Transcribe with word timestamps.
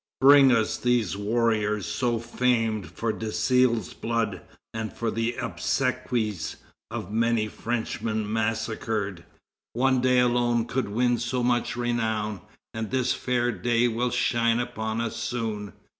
Bring 0.19 0.51
us 0.51 0.77
these 0.79 1.15
warriors 1.15 1.85
so 1.85 2.17
famed 2.17 2.87
For 2.87 3.13
Desilles' 3.13 3.93
blood, 3.93 4.41
and 4.73 4.91
for 4.91 5.11
the 5.11 5.35
obsequies 5.35 6.55
Of 6.89 7.11
many 7.11 7.47
Frenchmen 7.47 8.25
massacred... 8.33 9.25
One 9.73 10.01
day 10.01 10.17
alone 10.17 10.65
could 10.65 10.89
win 10.89 11.19
so 11.19 11.43
much 11.43 11.75
renown, 11.77 12.41
And 12.73 12.89
this 12.89 13.13
fair 13.13 13.51
day 13.51 13.87
will 13.87 14.09
shine 14.09 14.59
upon 14.59 14.99
us 15.01 15.15
soon! 15.17 15.71